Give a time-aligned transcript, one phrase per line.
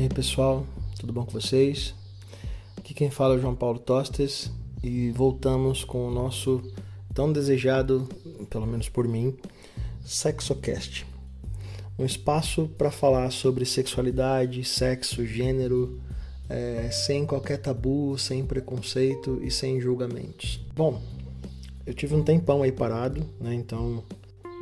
[0.00, 0.66] E aí pessoal,
[0.98, 1.94] tudo bom com vocês?
[2.74, 4.50] Aqui quem fala é o João Paulo Tostes
[4.82, 6.62] e voltamos com o nosso
[7.12, 8.08] tão desejado,
[8.48, 9.36] pelo menos por mim,
[10.02, 11.06] SexoCast.
[11.98, 16.00] Um espaço para falar sobre sexualidade, sexo, gênero,
[16.48, 20.64] é, sem qualquer tabu, sem preconceito e sem julgamentos.
[20.74, 20.98] Bom,
[21.84, 23.52] eu tive um tempão aí parado, né?
[23.52, 24.02] Então,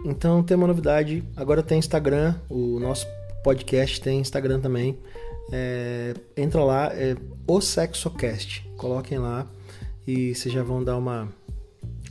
[0.04, 1.22] então tem uma novidade.
[1.36, 3.06] Agora tem Instagram, o nosso
[3.44, 4.98] podcast tem Instagram também.
[5.50, 7.16] É, entra lá, é
[7.46, 8.68] o SexoCast.
[8.76, 9.50] Coloquem lá
[10.06, 11.28] e vocês já vão dar uma,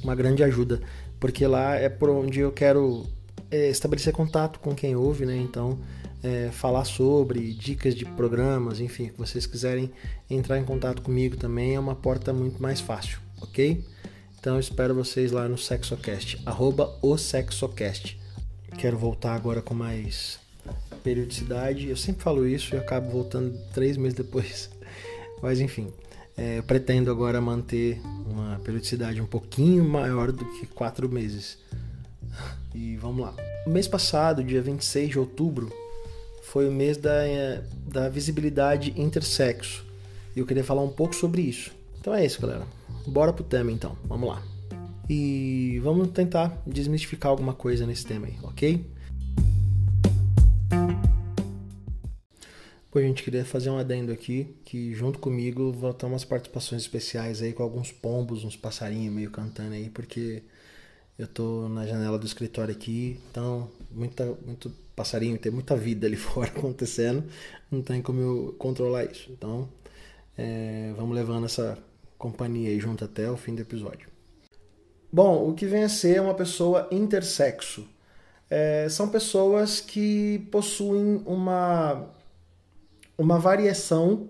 [0.04, 0.82] uma grande ajuda.
[1.20, 3.06] Porque lá é por onde eu quero
[3.50, 5.36] é, estabelecer contato com quem ouve, né?
[5.38, 5.80] Então,
[6.24, 9.92] é, falar sobre dicas de programas, enfim, que vocês quiserem
[10.30, 13.84] entrar em contato comigo também é uma porta muito mais fácil, ok?
[14.40, 18.20] Então espero vocês lá no SexoCast, arroba o SexoCast.
[18.78, 20.40] Quero voltar agora com mais
[21.08, 21.88] periodicidade.
[21.88, 24.70] Eu sempre falo isso e acabo voltando três meses depois.
[25.42, 25.88] Mas enfim,
[26.36, 31.58] é, eu pretendo agora manter uma periodicidade um pouquinho maior do que quatro meses.
[32.76, 33.34] E vamos lá.
[33.66, 35.72] O mês passado, dia 26 de outubro,
[36.44, 39.86] foi o mês da, é, da visibilidade intersexo.
[40.36, 41.72] E eu queria falar um pouco sobre isso.
[42.02, 42.68] Então é isso, galera.
[43.08, 43.98] Bora pro tema então.
[44.04, 44.44] Vamos lá.
[45.10, 48.97] E vamos tentar desmistificar alguma coisa nesse tema aí, ok?
[52.90, 56.84] Pô, a gente queria fazer um adendo aqui, que junto comigo vão ter umas participações
[56.84, 60.44] especiais aí com alguns pombos, uns passarinhos meio cantando aí, porque
[61.20, 66.16] eu tô na janela do escritório aqui, então muita, muito passarinho, tem muita vida ali
[66.18, 67.24] fora acontecendo,
[67.70, 69.32] não tem como eu controlar isso.
[69.32, 69.68] Então,
[70.38, 71.78] é, vamos levando essa
[72.18, 74.08] companhia aí junto até o fim do episódio.
[75.12, 77.88] Bom, o que vem a ser uma pessoa intersexo?
[78.50, 82.10] É, são pessoas que possuem uma,
[83.18, 84.30] uma variação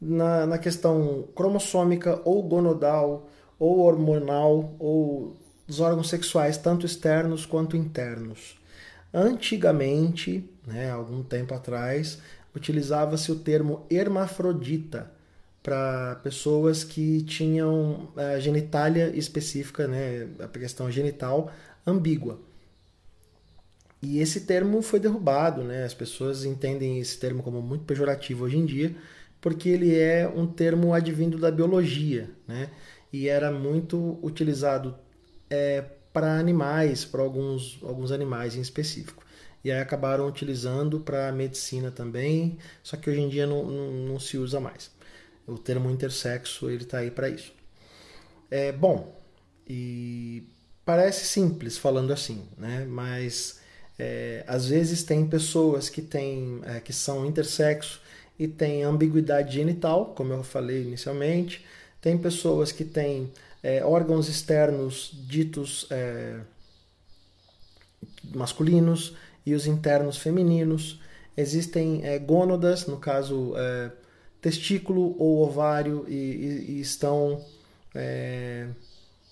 [0.00, 3.28] na, na questão cromossômica ou gonodal
[3.58, 8.56] ou hormonal ou dos órgãos sexuais, tanto externos quanto internos.
[9.12, 12.18] Antigamente, né, algum tempo atrás,
[12.54, 15.10] utilizava-se o termo hermafrodita
[15.62, 21.50] para pessoas que tinham a genitália específica, né, a questão genital
[21.86, 22.38] ambígua.
[24.00, 25.84] E esse termo foi derrubado, né?
[25.84, 28.94] As pessoas entendem esse termo como muito pejorativo hoje em dia,
[29.40, 32.70] porque ele é um termo advindo da biologia, né?
[33.12, 34.96] E era muito utilizado
[35.50, 39.24] é, para animais, para alguns, alguns animais em específico.
[39.64, 44.20] E aí acabaram utilizando para medicina também, só que hoje em dia não, não, não
[44.20, 44.90] se usa mais.
[45.46, 47.52] O termo intersexo ele está aí para isso.
[48.50, 49.20] É bom
[49.68, 50.44] e
[50.84, 52.86] parece simples falando assim, né?
[52.88, 53.57] Mas
[53.98, 58.00] é, às vezes tem pessoas que têm é, que são intersexo
[58.38, 61.64] e têm ambiguidade genital, como eu falei inicialmente.
[62.00, 66.38] Tem pessoas que têm é, órgãos externos ditos é,
[68.32, 71.00] masculinos e os internos femininos.
[71.36, 73.90] Existem é, gônadas, no caso é,
[74.40, 77.44] testículo ou ovário, e, e, e estão,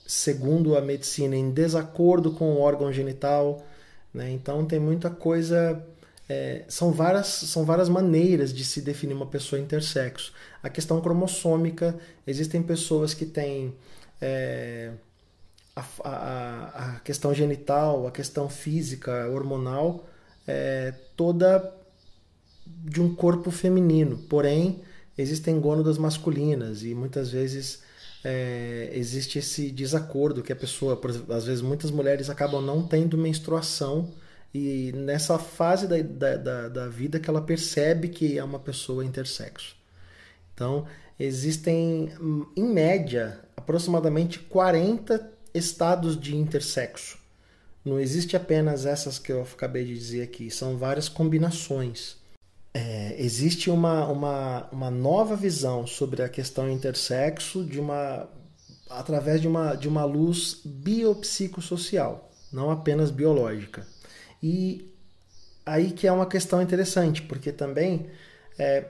[0.04, 3.64] segundo a medicina, em desacordo com o órgão genital.
[4.16, 4.32] Né?
[4.32, 5.84] Então tem muita coisa.
[6.28, 10.32] É, são, várias, são várias maneiras de se definir uma pessoa intersexo.
[10.62, 13.74] A questão cromossômica, existem pessoas que têm
[14.20, 14.90] é,
[15.76, 20.04] a, a, a, questão genital, a questão física, hormonal,
[20.48, 21.72] é, toda
[22.66, 24.16] de um corpo feminino.
[24.30, 24.80] Porém,
[25.16, 27.82] existem gônadas masculinas e muitas vezes
[28.28, 33.16] é, existe esse desacordo que a pessoa, exemplo, às vezes muitas mulheres acabam não tendo
[33.16, 34.12] menstruação
[34.52, 39.04] e nessa fase da, da, da, da vida que ela percebe que é uma pessoa
[39.04, 39.76] intersexo.
[40.52, 40.88] Então,
[41.20, 42.10] existem,
[42.56, 47.18] em média, aproximadamente 40 estados de intersexo.
[47.84, 52.16] Não existe apenas essas que eu acabei de dizer aqui, são várias combinações.
[52.78, 58.28] É, existe uma, uma, uma nova visão sobre a questão intersexo de uma,
[58.90, 63.86] através de uma, de uma luz biopsicossocial, não apenas biológica.
[64.42, 64.92] E
[65.64, 68.10] aí que é uma questão interessante, porque também
[68.58, 68.84] é,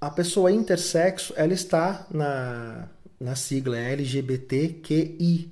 [0.00, 2.88] a pessoa intersexo ela está na,
[3.20, 5.50] na sigla LGBTQIA+.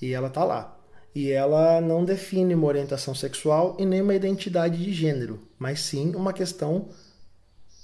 [0.00, 0.80] E ela está lá.
[1.14, 6.16] E ela não define uma orientação sexual e nem uma identidade de gênero, mas sim
[6.16, 6.88] uma questão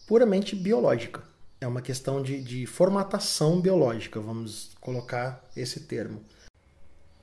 [0.09, 1.23] puramente biológica.
[1.61, 6.21] É uma questão de, de formatação biológica, vamos colocar esse termo.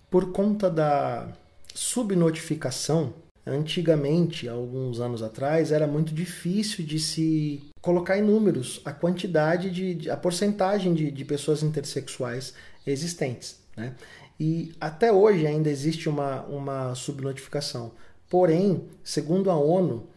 [0.10, 1.28] Por conta da
[1.76, 3.14] subnotificação
[3.46, 10.10] Antigamente, alguns anos atrás, era muito difícil de se colocar em números a quantidade de,
[10.10, 12.54] a porcentagem de, de pessoas intersexuais
[12.88, 13.60] existentes.
[13.76, 13.96] Né?
[14.40, 17.92] E até hoje ainda existe uma, uma subnotificação.
[18.30, 20.08] Porém, segundo a ONU,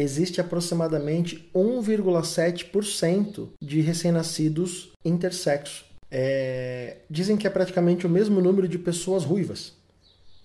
[0.00, 5.86] existe aproximadamente 1,7% de recém-nascidos intersexo.
[6.10, 9.72] É, dizem que é praticamente o mesmo número de pessoas ruivas.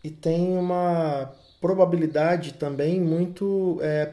[0.04, 4.12] E tem uma probabilidade também muito, é,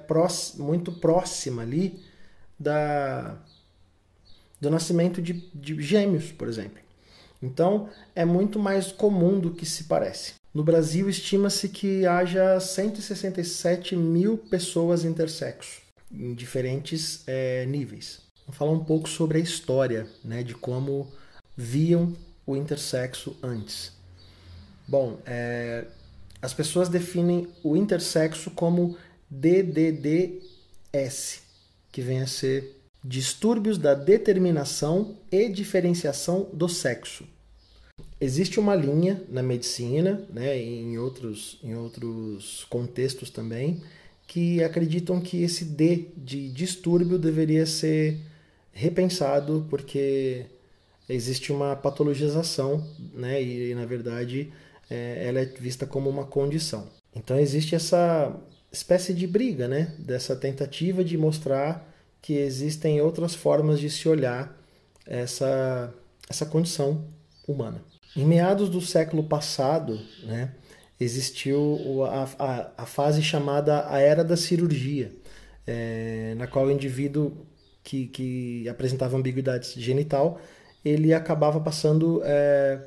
[0.59, 1.99] muito próxima ali
[2.59, 3.39] da,
[4.61, 6.83] do nascimento de, de gêmeos, por exemplo.
[7.41, 10.35] Então, é muito mais comum do que se parece.
[10.59, 18.23] No Brasil, estima-se que haja 167 mil pessoas intersexo, em diferentes é, níveis.
[18.45, 21.13] Vamos falar um pouco sobre a história né, de como
[21.57, 22.13] viam
[22.45, 23.93] o intersexo antes.
[24.89, 25.87] Bom, é,
[26.43, 28.99] as pessoas definem o intersexo como
[29.31, 30.43] DDDS,
[31.93, 37.25] que vem a ser distúrbios da determinação e diferenciação do sexo.
[38.21, 43.81] Existe uma linha na medicina, né, em outros, em outros contextos também,
[44.27, 48.19] que acreditam que esse D de distúrbio deveria ser
[48.73, 50.47] repensado porque
[51.09, 54.53] existe uma patologização, né, e na verdade
[54.91, 56.89] é, ela é vista como uma condição.
[57.15, 58.35] Então existe essa
[58.71, 59.95] espécie de briga, né?
[59.99, 61.89] Dessa tentativa de mostrar
[62.21, 64.57] que existem outras formas de se olhar
[65.07, 65.93] essa,
[66.29, 67.05] essa condição
[67.49, 67.83] humana.
[68.15, 70.53] Em meados do século passado, né,
[71.01, 75.13] existiu a, a, a fase chamada a Era da Cirurgia,
[75.67, 77.47] é, na qual o indivíduo
[77.83, 80.41] que, que apresentava ambiguidade genital,
[80.85, 82.81] ele acabava passando é,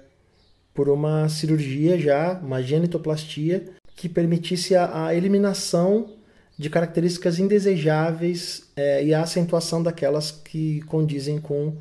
[0.73, 3.65] por uma cirurgia já, uma genitoplastia,
[3.95, 6.13] que permitisse a, a eliminação
[6.57, 11.75] de características indesejáveis é, e a acentuação daquelas que condizem com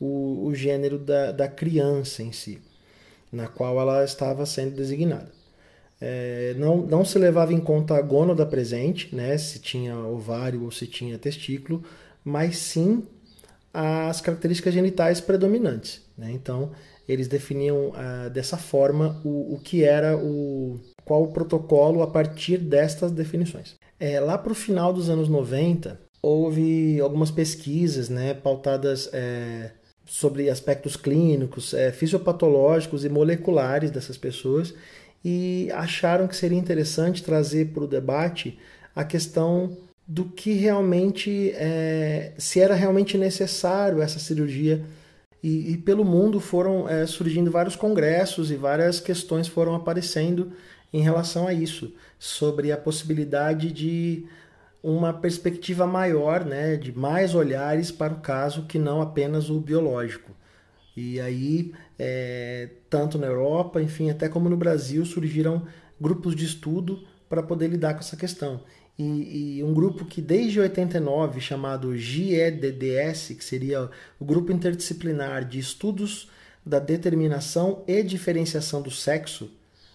[0.00, 2.60] o, o gênero da, da criança em si,
[3.32, 5.30] na qual ela estava sendo designada.
[6.00, 10.70] É, não, não se levava em conta a gônada presente, né, se tinha ovário ou
[10.70, 11.82] se tinha testículo,
[12.24, 13.02] mas sim
[13.72, 16.02] as características genitais predominantes.
[16.16, 16.30] Né?
[16.32, 16.70] Então,
[17.08, 22.58] eles definiam uh, dessa forma o, o que era o qual o protocolo a partir
[22.58, 23.76] destas definições.
[23.98, 29.70] É, lá para o final dos anos 90, houve algumas pesquisas né, pautadas é,
[30.08, 34.74] sobre aspectos clínicos, é, fisiopatológicos e moleculares dessas pessoas
[35.22, 38.58] e acharam que seria interessante trazer para o debate
[38.96, 39.76] a questão
[40.06, 44.82] do que realmente, é, se era realmente necessário essa cirurgia.
[45.42, 50.52] E, e pelo mundo foram é, surgindo vários congressos e várias questões foram aparecendo
[50.90, 54.24] em relação a isso, sobre a possibilidade de
[54.96, 60.32] uma perspectiva maior, né, de mais olhares para o caso que não apenas o biológico.
[60.96, 65.66] E aí, é, tanto na Europa, enfim, até como no Brasil, surgiram
[66.00, 68.60] grupos de estudo para poder lidar com essa questão
[68.98, 73.88] e, e, um grupo que desde 89, chamado GEDDS, que seria
[74.18, 76.28] o Grupo Interdisciplinar de Estudos
[76.66, 79.50] da Determinação e Diferenciação do Sexo,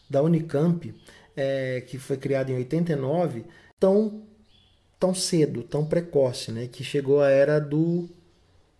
[0.10, 0.96] da Unicamp,
[1.36, 3.44] é, que foi criado em 89,
[3.78, 4.24] tão,
[5.04, 8.08] tão cedo, tão precoce, né, que chegou a era do.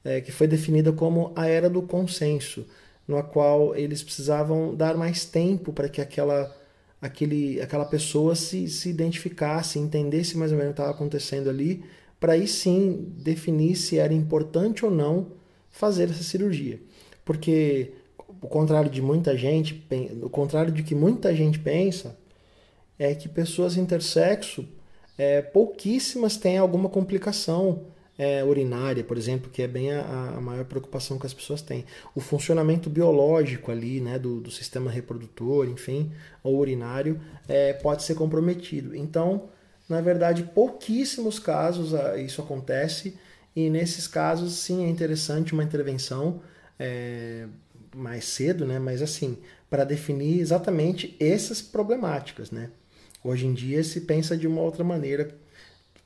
[0.06, 2.66] É, que foi definida como a era do consenso,
[3.06, 6.54] no qual eles precisavam dar mais tempo para que aquela
[7.02, 11.84] aquele, aquela pessoa se, se identificasse, entendesse mais ou menos o que estava acontecendo ali,
[12.20, 15.28] para aí sim definir se era importante ou não
[15.70, 16.80] fazer essa cirurgia.
[17.26, 17.94] Porque
[18.42, 19.86] o contrário de muita gente,
[20.22, 22.18] o contrário de que muita gente pensa,
[22.98, 24.66] é que pessoas intersexo,
[25.18, 27.86] é, pouquíssimas têm alguma complicação
[28.18, 31.86] é, urinária, por exemplo, que é bem a, a, maior preocupação que as pessoas têm.
[32.14, 36.12] O funcionamento biológico ali, né, do, do sistema reprodutor, enfim,
[36.44, 38.96] ou urinário, é, pode ser comprometido.
[38.96, 39.50] Então,
[39.90, 43.18] na verdade, pouquíssimos casos ah, isso acontece,
[43.56, 46.42] e nesses casos, sim, é interessante uma intervenção
[46.80, 47.46] é,
[47.96, 49.38] mais cedo, né, mas assim,
[49.70, 52.70] para definir exatamente essas problemáticas, né.
[53.24, 55.36] Hoje em dia se pensa de uma outra maneira,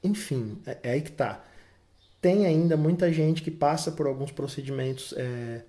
[0.04, 1.44] enfim, é, é aí que está
[2.22, 5.62] tem ainda muita gente que passa por alguns procedimentos é,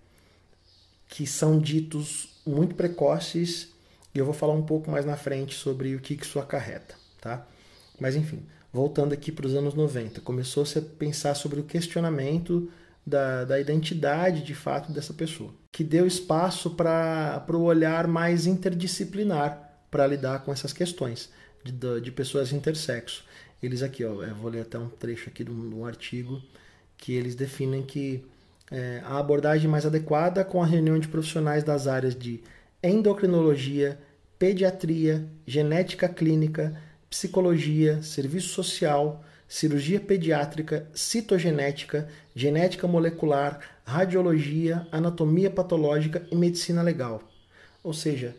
[1.06, 3.68] que são ditos muito precoces
[4.14, 7.46] e eu vou falar um pouco mais na frente sobre o que isso acarreta, tá?
[8.00, 12.70] Mas enfim, voltando aqui para os anos 90, começou-se a pensar sobre o questionamento
[13.06, 19.67] da, da identidade de fato dessa pessoa, que deu espaço para o olhar mais interdisciplinar
[19.90, 21.30] para lidar com essas questões.
[21.64, 23.24] de, de pessoas intersexo.
[23.62, 26.40] Eles aqui, ó, vou ler até um trecho aqui de um, de um artigo
[26.96, 28.24] que eles definem que
[28.70, 32.42] é, a abordagem mais adequada com a reunião de profissionais das áreas de
[32.82, 33.98] endocrinologia,
[34.38, 46.36] pediatria, genética clínica, psicologia, serviço social, cirurgia pediátrica, citogenética, genética molecular, radiologia, anatomia patológica e
[46.36, 47.22] medicina legal.
[47.82, 48.36] Ou seja,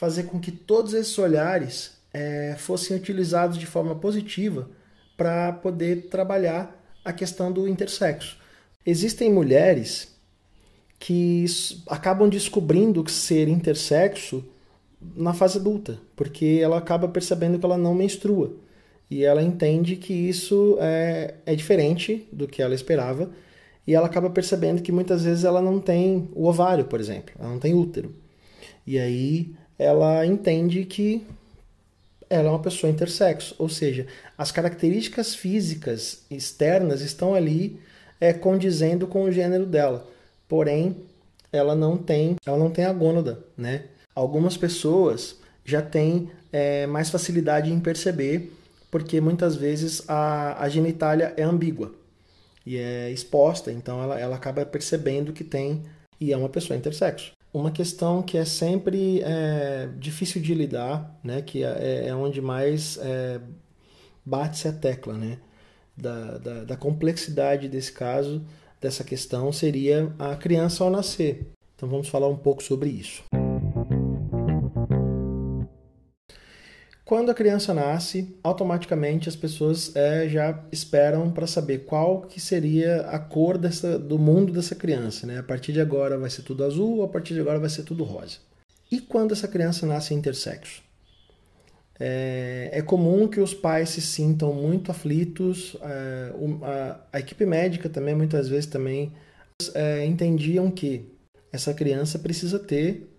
[0.00, 4.66] fazer com que todos esses olhares é, fossem utilizados de forma positiva
[5.14, 8.38] para poder trabalhar a questão do intersexo.
[8.86, 10.16] Existem mulheres
[10.98, 11.44] que
[11.86, 14.42] acabam descobrindo ser intersexo
[15.14, 18.56] na fase adulta, porque ela acaba percebendo que ela não menstrua
[19.10, 23.28] e ela entende que isso é, é diferente do que ela esperava
[23.86, 27.50] e ela acaba percebendo que muitas vezes ela não tem o ovário, por exemplo, ela
[27.50, 28.14] não tem útero.
[28.86, 31.26] E aí ela entende que
[32.28, 34.06] ela é uma pessoa intersexo, ou seja,
[34.36, 37.80] as características físicas externas estão ali
[38.20, 40.06] é, condizendo com o gênero dela.
[40.46, 40.96] Porém,
[41.50, 43.84] ela não tem, ela não tem a gônada, né?
[44.14, 48.52] Algumas pessoas já têm é, mais facilidade em perceber,
[48.90, 51.94] porque muitas vezes a, a genitália é ambígua
[52.66, 55.82] e é exposta, então ela, ela acaba percebendo que tem
[56.20, 57.32] e é uma pessoa intersexo.
[57.52, 62.96] Uma questão que é sempre é, difícil de lidar, né, que é, é onde mais
[62.98, 63.40] é,
[64.24, 65.38] bate-se a tecla, né,
[65.96, 68.44] da, da, da complexidade desse caso,
[68.80, 71.48] dessa questão, seria a criança ao nascer.
[71.74, 73.24] Então vamos falar um pouco sobre isso.
[77.10, 83.00] Quando a criança nasce, automaticamente as pessoas é, já esperam para saber qual que seria
[83.00, 85.26] a cor dessa, do mundo dessa criança.
[85.26, 85.36] Né?
[85.40, 88.04] A partir de agora vai ser tudo azul, a partir de agora vai ser tudo
[88.04, 88.36] rosa.
[88.92, 90.84] E quando essa criança nasce intersexo?
[91.98, 95.76] É, é comum que os pais se sintam muito aflitos.
[95.82, 99.12] É, a, a, equipe médica também muitas vezes também
[99.74, 101.12] é, entendiam que
[101.52, 103.12] essa criança precisa ter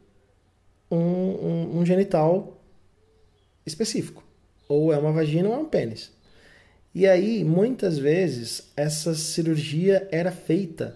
[0.90, 2.58] um, um, um genital
[3.66, 4.24] específico.
[4.68, 6.12] Ou é uma vagina ou é um pênis.
[6.94, 10.96] E aí, muitas vezes, essa cirurgia era feita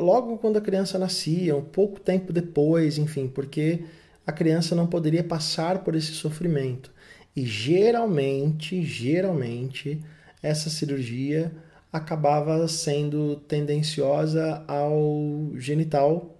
[0.00, 3.84] logo quando a criança nascia, um pouco tempo depois, enfim, porque
[4.26, 6.90] a criança não poderia passar por esse sofrimento.
[7.36, 10.00] E geralmente, geralmente,
[10.42, 11.52] essa cirurgia
[11.92, 16.36] acabava sendo tendenciosa ao genital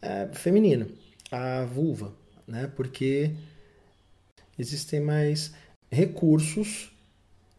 [0.00, 0.86] é, feminino,
[1.30, 2.12] à vulva,
[2.46, 2.70] né?
[2.76, 3.32] Porque
[4.62, 5.52] existem mais
[5.90, 6.90] recursos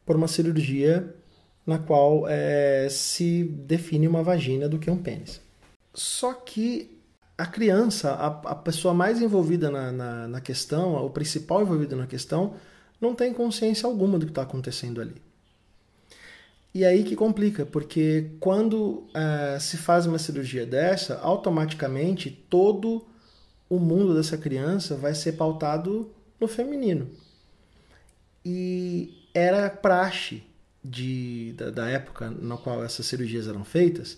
[0.05, 1.13] para uma cirurgia
[1.65, 5.39] na qual é, se define uma vagina do que um pênis.
[5.93, 6.99] Só que
[7.37, 12.07] a criança, a, a pessoa mais envolvida na, na, na, questão, o principal envolvido na
[12.07, 12.55] questão,
[12.99, 15.15] não tem consciência alguma do que está acontecendo ali.
[16.73, 23.05] E aí que complica, porque quando é, se faz uma cirurgia dessa, automaticamente todo
[23.69, 26.11] o mundo dessa criança vai ser pautado
[26.43, 27.09] no feminino.
[28.45, 30.43] E era praxe
[30.83, 34.17] de, da, da época na qual essas cirurgias eram feitas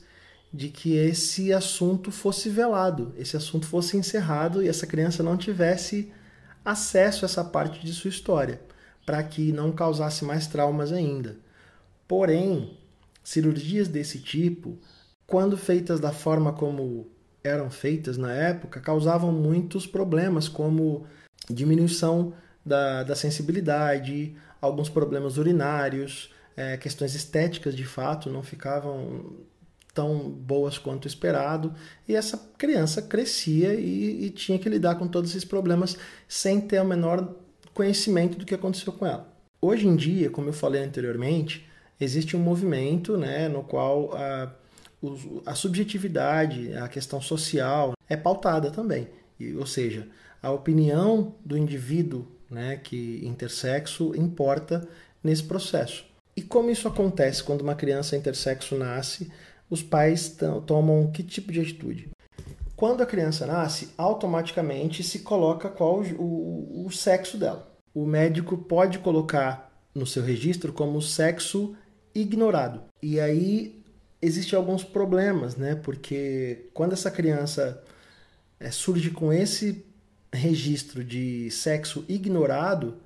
[0.51, 6.11] de que esse assunto fosse velado, esse assunto fosse encerrado e essa criança não tivesse
[6.63, 8.59] acesso a essa parte de sua história,
[9.05, 11.37] para que não causasse mais traumas ainda.
[12.07, 12.77] Porém,
[13.23, 14.79] cirurgias desse tipo,
[15.27, 17.07] quando feitas da forma como
[17.43, 21.05] eram feitas na época, causavam muitos problemas, como
[21.49, 22.33] diminuição
[22.65, 29.35] da, da sensibilidade, alguns problemas urinários, é, questões estéticas de fato não ficavam
[29.93, 31.73] tão boas quanto esperado,
[32.07, 36.81] e essa criança crescia e, e, tinha que lidar com todos esses problemas sem ter
[36.81, 37.33] o menor
[37.73, 39.33] conhecimento do que aconteceu com ela.
[39.61, 41.65] Hoje em dia, como eu falei anteriormente,
[41.99, 44.51] existe um movimento né, no qual a,
[45.45, 49.07] a subjetividade, a questão social é pautada também.
[49.57, 50.07] Ou seja,
[50.41, 54.87] a opinião do indivíduo né, que intersexo importa
[55.23, 56.05] nesse processo.
[56.35, 59.31] E como isso acontece quando uma criança intersexo nasce,
[59.69, 62.09] os pais tomam que tipo de atitude?
[62.75, 67.71] Quando a criança nasce, automaticamente se coloca qual o, o sexo dela.
[67.93, 71.73] O médico pode colocar no seu registro como sexo
[72.13, 72.81] ignorado.
[73.01, 73.81] E aí
[74.21, 75.75] existem alguns problemas, né?
[75.75, 77.81] Porque quando essa criança
[78.59, 79.85] é, surge com esse
[80.33, 82.97] registro de sexo ignorado,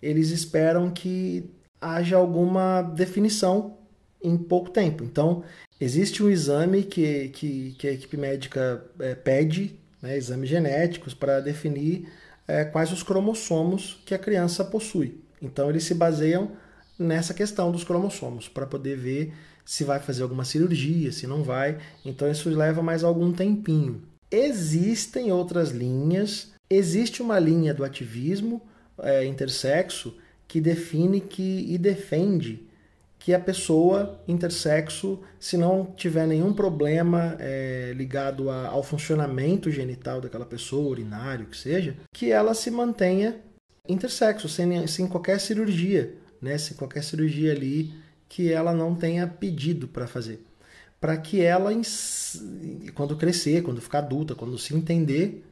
[0.00, 1.50] eles esperam que
[1.80, 3.78] haja alguma definição
[4.22, 5.04] em pouco tempo.
[5.04, 5.44] Então,
[5.80, 11.40] existe um exame que, que, que a equipe médica é, pede, né, exames genéticos, para
[11.40, 12.08] definir
[12.46, 15.20] é, quais os cromossomos que a criança possui.
[15.40, 16.52] Então eles se baseiam
[16.98, 19.34] nessa questão dos cromossomos para poder ver
[19.64, 21.78] se vai fazer alguma cirurgia, se não vai.
[22.04, 24.02] Então isso leva mais algum tempinho.
[24.30, 26.52] Existem outras linhas.
[26.68, 28.60] Existe uma linha do ativismo
[28.98, 30.16] é, intersexo
[30.46, 32.68] que define que e defende
[33.18, 40.20] que a pessoa intersexo, se não tiver nenhum problema é, ligado a, ao funcionamento genital
[40.20, 43.36] daquela pessoa, urinário, que seja, que ela se mantenha
[43.88, 46.56] intersexo, sem, sem qualquer cirurgia, né?
[46.58, 47.92] sem qualquer cirurgia ali
[48.28, 50.44] que ela não tenha pedido para fazer.
[51.00, 51.70] Para que ela,
[52.94, 55.44] quando crescer, quando ficar adulta, quando se entender,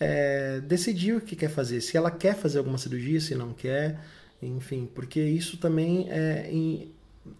[0.00, 1.80] é, decidir o que quer fazer.
[1.80, 4.00] Se ela quer fazer alguma cirurgia, se não quer,
[4.42, 6.50] enfim, porque isso também é,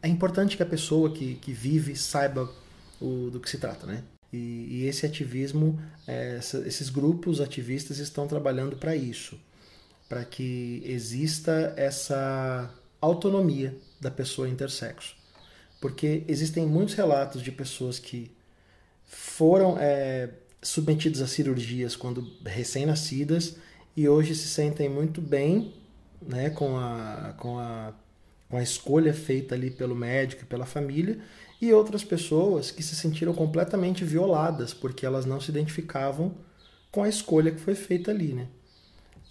[0.02, 2.50] é importante que a pessoa que, que vive saiba
[3.00, 4.02] o, do que se trata, né?
[4.32, 9.38] E, e esse ativismo, é, esses grupos ativistas estão trabalhando para isso,
[10.08, 12.70] para que exista essa
[13.00, 15.16] autonomia da pessoa intersexo.
[15.80, 18.30] Porque existem muitos relatos de pessoas que
[19.04, 20.30] foram é,
[20.62, 23.56] submetidas a cirurgias quando recém-nascidas
[23.96, 25.74] e hoje se sentem muito bem
[26.20, 27.94] né, com, a, com, a,
[28.48, 31.18] com a escolha feita ali pelo médico e pela família,
[31.60, 36.34] e outras pessoas que se sentiram completamente violadas porque elas não se identificavam
[36.90, 38.34] com a escolha que foi feita ali.
[38.34, 38.48] Né?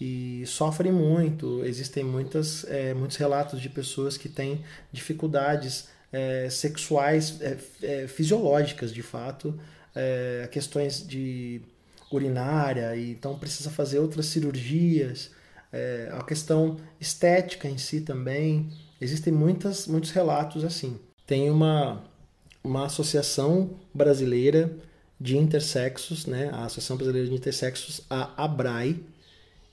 [0.01, 7.41] E sofrem muito, existem muitas, é, muitos relatos de pessoas que têm dificuldades é, sexuais,
[7.41, 9.59] é, é fisiológicas de fato,
[9.93, 11.61] é, questões de
[12.09, 15.31] urinária, e então precisa fazer outras cirurgias
[15.73, 18.69] é, a questão estética em si também.
[19.01, 20.97] Existem muitas, muitos relatos assim.
[21.27, 22.01] Tem uma,
[22.63, 24.71] uma associação brasileira
[25.19, 26.49] de intersexos, né?
[26.53, 29.01] a Associação Brasileira de Intersexos, a ABRAI,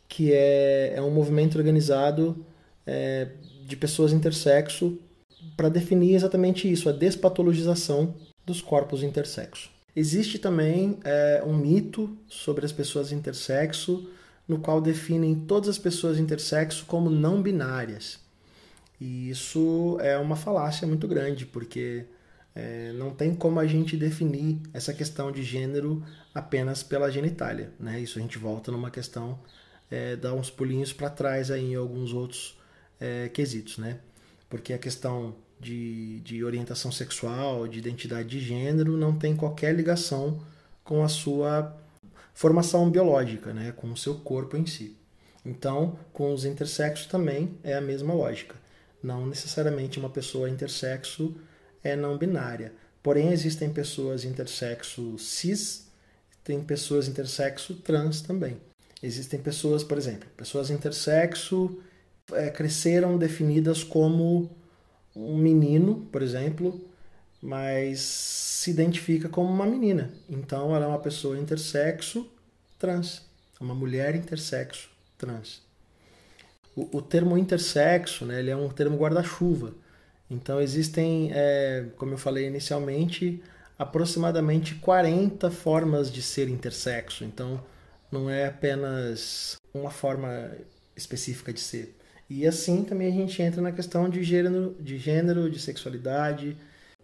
[0.08, 2.44] que é, é um movimento organizado
[2.84, 3.28] é,
[3.64, 4.98] de pessoas intersexo
[5.56, 8.14] para definir exatamente isso, a despatologização
[8.44, 9.70] dos corpos intersexo.
[9.94, 14.08] Existe também é, um mito sobre as pessoas intersexo,
[14.48, 18.18] no qual definem todas as pessoas intersexo como não binárias.
[19.00, 22.06] E isso é uma falácia muito grande, porque
[22.54, 26.02] é, não tem como a gente definir essa questão de gênero
[26.34, 27.72] apenas pela genitália.
[27.78, 28.00] Né?
[28.00, 29.38] Isso a gente volta numa questão,
[29.90, 32.58] é, dá uns pulinhos para trás aí em alguns outros
[33.00, 33.78] é, quesitos.
[33.78, 33.98] Né?
[34.52, 40.42] Porque a questão de, de orientação sexual, de identidade de gênero, não tem qualquer ligação
[40.84, 41.74] com a sua
[42.34, 44.94] formação biológica, né, com o seu corpo em si.
[45.42, 48.54] Então, com os intersexos também é a mesma lógica.
[49.02, 51.34] Não necessariamente uma pessoa intersexo
[51.82, 52.74] é não binária.
[53.02, 55.88] Porém, existem pessoas intersexo cis,
[56.44, 58.58] tem pessoas intersexo trans também.
[59.02, 61.80] Existem pessoas, por exemplo, pessoas intersexo
[62.34, 64.50] é, cresceram definidas como
[65.14, 66.80] um menino, por exemplo,
[67.40, 70.10] mas se identifica como uma menina.
[70.28, 72.26] Então ela é uma pessoa intersexo
[72.78, 73.22] trans,
[73.60, 75.62] uma mulher intersexo trans.
[76.74, 79.74] O, o termo intersexo, né, ele é um termo guarda-chuva.
[80.30, 83.42] Então existem, é, como eu falei inicialmente,
[83.78, 87.24] aproximadamente 40 formas de ser intersexo.
[87.24, 87.62] Então
[88.10, 90.50] não é apenas uma forma
[90.96, 91.96] específica de ser.
[92.34, 96.56] E assim também a gente entra na questão de gênero, de gênero, de sexualidade,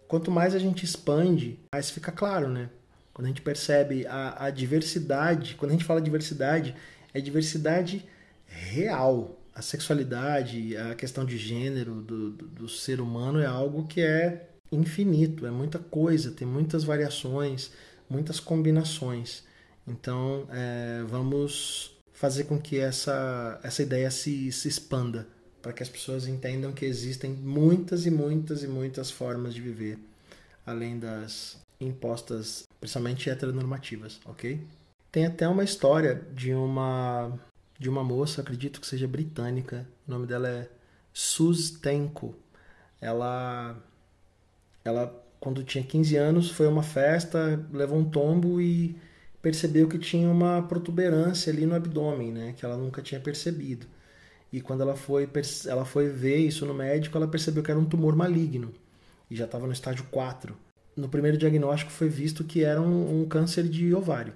[0.07, 2.67] quanto mais a gente expande, mais fica claro, né?
[3.13, 6.75] Quando a gente percebe a, a diversidade, quando a gente fala diversidade,
[7.13, 8.03] é diversidade
[8.47, 9.39] real.
[9.53, 14.49] A sexualidade, a questão de gênero do, do, do ser humano é algo que é
[14.71, 17.71] infinito, é muita coisa, tem muitas variações,
[18.09, 19.43] muitas combinações.
[19.87, 25.25] Então, é, vamos fazer com que essa, essa ideia se, se expanda
[25.61, 29.97] para que as pessoas entendam que existem muitas e muitas e muitas formas de viver,
[30.65, 34.59] além das impostas, principalmente heteronormativas, ok?
[35.09, 37.39] Tem até uma história de uma
[37.79, 40.69] de uma moça, acredito que seja britânica, o nome dela é
[41.13, 42.35] Sus Tenko.
[42.99, 43.81] Ela
[44.83, 48.97] ela quando tinha 15 anos foi a uma festa, levou um tombo e
[49.41, 53.87] percebeu que tinha uma protuberância ali no abdômen, né, que ela nunca tinha percebido.
[54.51, 55.29] E quando ela foi,
[55.67, 58.73] ela foi ver isso no médico, ela percebeu que era um tumor maligno.
[59.29, 60.57] E já estava no estágio 4.
[60.95, 64.33] No primeiro diagnóstico foi visto que era um, um câncer de ovário.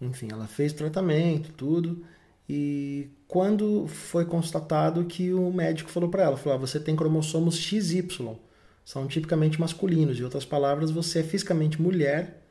[0.00, 2.04] Enfim, ela fez tratamento, tudo.
[2.48, 7.56] E quando foi constatado que o médico falou para ela, falou: ah, você tem cromossomos
[7.56, 8.36] XY,
[8.84, 10.20] são tipicamente masculinos.
[10.20, 12.45] Em outras palavras, você é fisicamente mulher,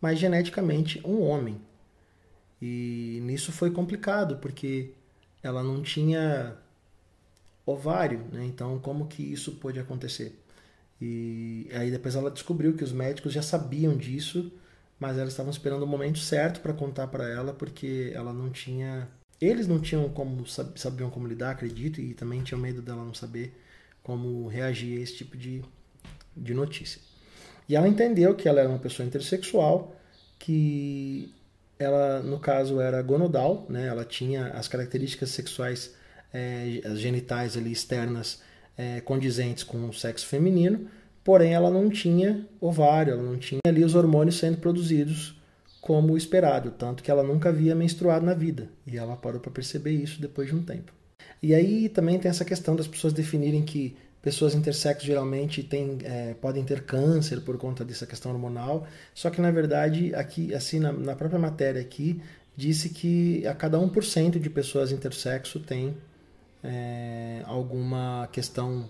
[0.00, 1.60] mas geneticamente um homem.
[2.60, 4.92] E nisso foi complicado, porque
[5.42, 6.56] ela não tinha
[7.64, 8.44] ovário, né?
[8.44, 10.38] Então, como que isso pôde acontecer?
[11.00, 14.52] E aí depois ela descobriu que os médicos já sabiam disso,
[14.98, 19.08] mas elas estavam esperando o momento certo para contar para ela, porque ela não tinha,
[19.40, 23.54] eles não tinham como sabiam como lidar, acredito, e também tinham medo dela não saber
[24.02, 25.62] como reagir a esse tipo de,
[26.36, 27.00] de notícia.
[27.68, 29.94] E ela entendeu que ela era uma pessoa intersexual,
[30.38, 31.34] que
[31.78, 33.86] ela, no caso, era gonodal, né?
[33.86, 35.94] Ela tinha as características sexuais,
[36.32, 38.40] é, as genitais ali externas
[38.76, 40.88] é, condizentes com o sexo feminino,
[41.22, 45.36] porém ela não tinha ovário, ela não tinha ali os hormônios sendo produzidos
[45.80, 48.68] como esperado, tanto que ela nunca havia menstruado na vida.
[48.86, 50.92] E ela parou para perceber isso depois de um tempo.
[51.42, 56.34] E aí também tem essa questão das pessoas definirem que pessoas intersexo geralmente têm, é,
[56.34, 60.92] podem ter câncer por conta dessa questão hormonal, só que na verdade aqui, assim na,
[60.92, 62.20] na própria matéria aqui,
[62.56, 65.96] disse que a cada 1% de pessoas intersexo tem
[66.62, 68.88] é, alguma questão.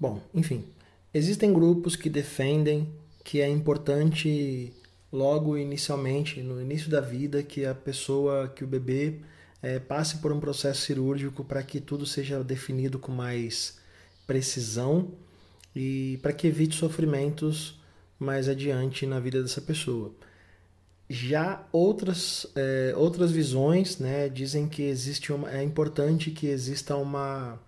[0.00, 0.64] Bom, enfim,
[1.12, 2.88] existem grupos que defendem
[3.24, 4.72] que é importante
[5.12, 9.20] logo inicialmente, no início da vida, que a pessoa, que o bebê
[9.62, 13.78] é, passe por um processo cirúrgico para que tudo seja definido com mais
[14.26, 15.12] precisão
[15.74, 17.80] e para que evite sofrimentos
[18.18, 20.12] mais adiante na vida dessa pessoa.
[21.08, 27.58] Já outras, é, outras visões né, dizem que existe uma, é importante que exista uma,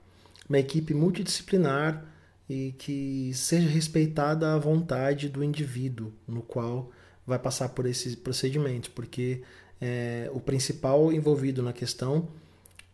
[0.48, 2.05] uma equipe multidisciplinar
[2.48, 6.90] e que seja respeitada a vontade do indivíduo no qual
[7.27, 9.43] vai passar por esses procedimentos, porque
[9.81, 12.29] é, o principal envolvido na questão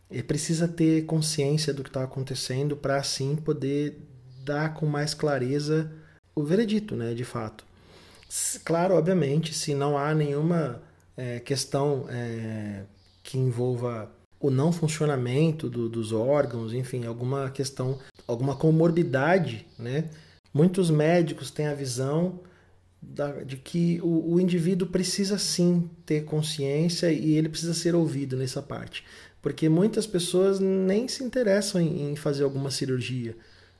[0.09, 3.99] ele precisa ter consciência do que está acontecendo para assim poder
[4.43, 5.91] dar com mais clareza
[6.33, 7.65] o veredito, né, de fato.
[8.63, 10.81] Claro, obviamente, se não há nenhuma
[11.15, 12.83] é, questão é,
[13.23, 14.09] que envolva
[14.39, 20.09] o não funcionamento do, dos órgãos, enfim, alguma questão, alguma comorbidade, né?
[20.53, 22.39] Muitos médicos têm a visão
[23.09, 28.35] da, de que o, o, indivíduo precisa sim ter consciência e ele precisa ser ouvido
[28.35, 29.03] nessa parte,
[29.41, 33.35] porque muitas pessoas nem se interessam em, em fazer alguma cirurgia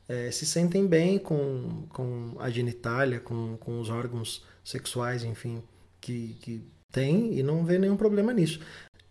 [0.08, 5.62] é, se sentem bem com, com a genitália, com, com os órgãos sexuais, enfim,
[6.00, 8.62] que, que tem e não vê nenhum problema nisso.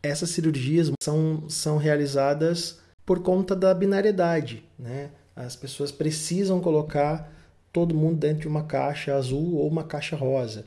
[0.02, 5.10] Essas cirurgias são, são realizadas por conta da binariedade, né?
[5.34, 7.30] As pessoas precisam colocar
[7.76, 10.64] todo mundo dentro de uma caixa azul ou uma caixa rosa.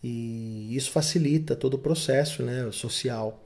[0.00, 3.42] E isso facilita todo o processo né, social,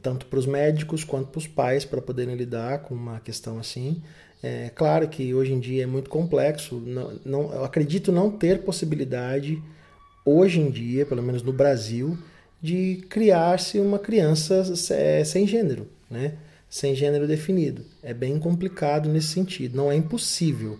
[0.00, 4.00] tanto para os médicos quanto para os pais, para poderem lidar com uma questão assim.
[4.40, 6.76] É claro que hoje em dia é muito complexo.
[6.76, 9.60] Não, não, eu acredito não ter possibilidade,
[10.24, 12.16] hoje em dia, pelo menos no Brasil,
[12.62, 16.34] de criar-se uma criança é, sem gênero, né?
[16.70, 17.84] sem gênero definido.
[18.00, 19.76] É bem complicado nesse sentido.
[19.76, 20.78] Não é impossível,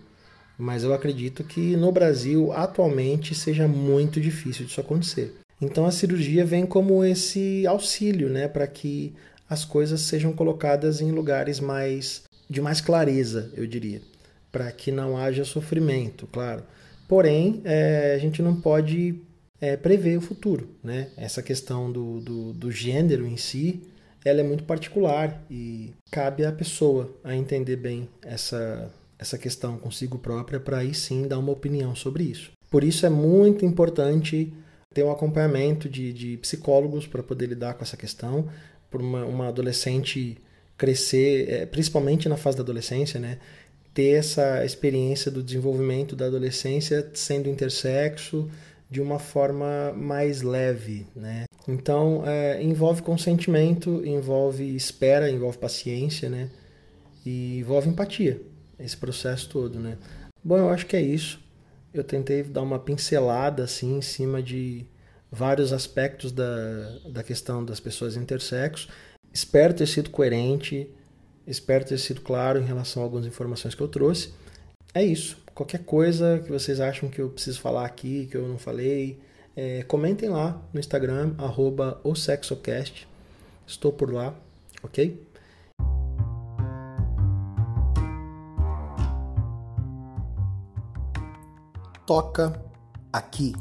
[0.58, 5.34] mas eu acredito que no Brasil, atualmente, seja muito difícil disso acontecer.
[5.60, 9.14] Então a cirurgia vem como esse auxílio né, para que
[9.48, 14.00] as coisas sejam colocadas em lugares mais de mais clareza, eu diria,
[14.52, 16.62] para que não haja sofrimento, claro.
[17.08, 19.20] Porém, é, a gente não pode
[19.60, 21.08] é, prever o futuro, né?
[21.16, 23.82] Essa questão do, do, do gênero em si,
[24.24, 30.18] ela é muito particular e cabe à pessoa a entender bem essa, essa questão consigo
[30.18, 32.52] própria para aí sim dar uma opinião sobre isso.
[32.70, 34.52] Por isso é muito importante
[34.92, 38.48] ter um acompanhamento de, de psicólogos para poder lidar com essa questão.
[38.90, 40.38] Por uma, uma adolescente
[40.76, 43.38] crescer, é, principalmente na fase da adolescência, né?
[43.94, 48.48] Ter essa experiência do desenvolvimento da adolescência sendo intersexo
[48.90, 51.44] de uma forma mais leve, né?
[51.66, 56.48] Então, é, envolve consentimento, envolve espera, envolve paciência, né?
[57.24, 58.40] E envolve empatia,
[58.78, 59.96] esse processo todo, né?
[60.42, 61.40] Bom, eu acho que é isso.
[61.92, 64.86] Eu tentei dar uma pincelada, assim, em cima de
[65.30, 68.88] vários aspectos da, da questão das pessoas intersexo.
[69.32, 70.88] Espero ter sido coerente,
[71.46, 74.32] espero ter sido claro em relação a algumas informações que eu trouxe.
[74.94, 75.38] É isso.
[75.54, 79.18] Qualquer coisa que vocês acham que eu preciso falar aqui, que eu não falei,
[79.54, 83.08] é, comentem lá no Instagram, arroba osexocast.
[83.66, 84.34] Estou por lá,
[84.82, 85.20] ok?
[92.06, 92.52] Toca
[93.12, 93.52] aqui.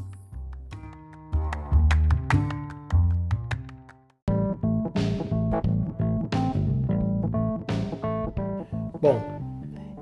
[9.02, 9.20] Bom,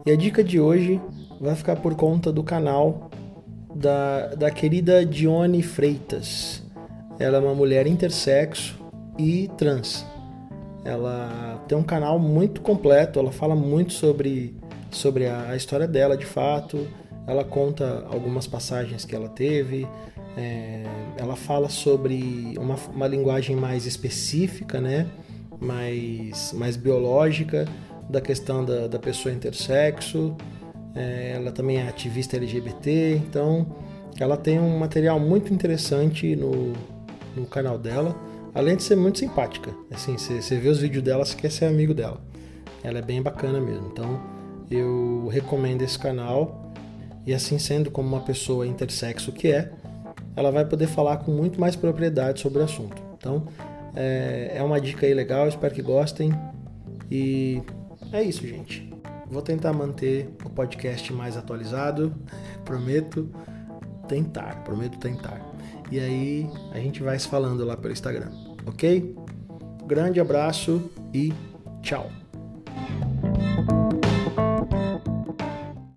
[0.06, 1.00] e a dica de hoje
[1.40, 3.10] vai ficar por conta do canal
[3.74, 6.62] da, da querida Dione Freitas.
[7.18, 8.78] Ela é uma mulher intersexo
[9.18, 10.06] e trans.
[10.84, 14.54] Ela tem um canal muito completo, ela fala muito sobre,
[14.92, 16.86] sobre a, a história dela de fato,
[17.26, 19.88] ela conta algumas passagens que ela teve,
[20.36, 20.84] é,
[21.18, 25.08] ela fala sobre uma, uma linguagem mais específica, né?
[25.64, 27.66] mais, mais biológica
[28.10, 30.36] da questão da, da pessoa intersexo.
[30.96, 33.66] É, ela também é ativista LGBT, então
[34.20, 36.74] ela tem um material muito interessante no,
[37.36, 38.16] no canal dela,
[38.54, 39.74] além de ser muito simpática.
[39.92, 42.22] Assim, você vê os vídeos dela, você quer ser amigo dela.
[42.84, 43.88] Ela é bem bacana mesmo.
[43.92, 44.22] Então
[44.70, 46.63] eu recomendo esse canal.
[47.26, 49.72] E assim sendo como uma pessoa intersexo que é,
[50.36, 53.02] ela vai poder falar com muito mais propriedade sobre o assunto.
[53.18, 53.48] Então
[53.96, 56.32] é, é uma dica aí legal, espero que gostem.
[57.10, 57.62] E
[58.12, 58.92] é isso, gente.
[59.30, 62.14] Vou tentar manter o podcast mais atualizado,
[62.66, 63.30] prometo
[64.08, 65.42] tentar, prometo tentar.
[65.92, 68.32] E aí a gente vai se falando lá pelo Instagram,
[68.66, 69.16] ok?
[69.86, 71.34] Grande abraço e
[71.82, 72.10] tchau.